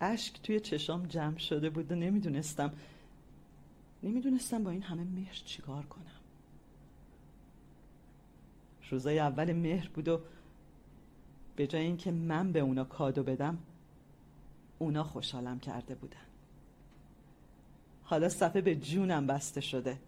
اشک 0.00 0.42
توی 0.42 0.60
چشام 0.60 1.06
جمع 1.06 1.38
شده 1.38 1.70
بود 1.70 1.92
و 1.92 1.94
نمی‌دونستم 1.94 2.72
نمی‌دونستم 4.02 4.64
با 4.64 4.70
این 4.70 4.82
همه 4.82 5.04
مهر 5.04 5.34
چیکار 5.34 5.86
کنم. 5.86 6.04
روزای 8.90 9.18
اول 9.18 9.52
مهر 9.52 9.88
بود 9.88 10.08
و 10.08 10.20
به 11.56 11.66
جای 11.66 11.82
اینکه 11.82 12.10
من 12.10 12.52
به 12.52 12.60
اونا 12.60 12.84
کادو 12.84 13.22
بدم 13.22 13.58
اونا 14.78 15.04
خوشحالم 15.04 15.60
کرده 15.60 15.94
بودن. 15.94 16.23
حالا 18.04 18.28
صفحه 18.28 18.60
به 18.60 18.76
جونم 18.76 19.26
بسته 19.26 19.60
شده. 19.60 19.98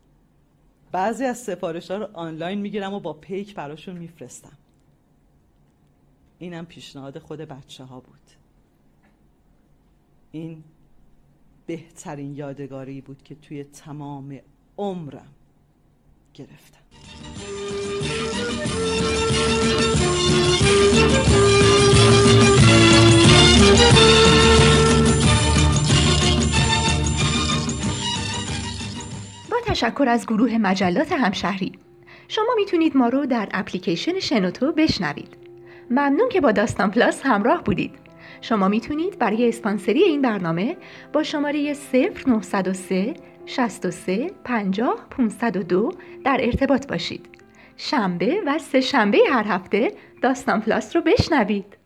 بعضی 0.92 1.24
از 1.24 1.38
سفارش 1.38 1.90
ها 1.90 1.96
رو 1.96 2.08
آنلاین 2.12 2.60
می‌گیرم 2.60 2.94
و 2.94 3.00
با 3.00 3.12
پیک 3.12 3.54
براشون 3.54 3.96
میفرستم. 3.96 4.58
اینم 6.38 6.66
پیشنهاد 6.66 7.18
خود 7.18 7.40
بچه 7.40 7.84
ها 7.84 8.00
بود. 8.00 8.20
این 10.32 10.64
بهترین 11.66 12.36
یادگاری 12.36 13.00
بود 13.00 13.22
که 13.22 13.34
توی 13.34 13.64
تمام 13.64 14.40
عمرم 14.78 15.34
گرفتم. 16.34 16.80
تشکر 29.76 30.04
از 30.08 30.26
گروه 30.26 30.58
مجلات 30.58 31.12
همشهری 31.12 31.72
شما 32.28 32.54
می‌تونید 32.56 32.96
ما 32.96 33.08
رو 33.08 33.26
در 33.26 33.48
اپلیکیشن 33.52 34.18
شنوتو 34.18 34.72
بشنوید 34.72 35.36
ممنون 35.90 36.28
که 36.28 36.40
با 36.40 36.52
داستان 36.52 36.90
پلاس 36.90 37.20
همراه 37.24 37.64
بودید 37.64 37.90
شما 38.40 38.68
می‌تونید 38.68 39.18
برای 39.18 39.48
اسپانسری 39.48 40.02
این 40.02 40.22
برنامه 40.22 40.76
با 41.12 41.22
شماره 41.22 41.74
0903 41.92 43.14
63 43.46 44.30
50 44.44 45.06
502 45.10 45.92
در 46.24 46.38
ارتباط 46.40 46.88
باشید. 46.88 47.28
شنبه 47.76 48.42
و 48.46 48.58
سه 48.58 48.80
شنبه 48.80 49.18
هر 49.30 49.44
هفته 49.46 49.92
داستان 50.22 50.60
پلاس 50.60 50.96
رو 50.96 51.02
بشنوید. 51.02 51.76